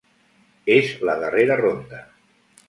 [0.75, 2.01] És la darrera ronda.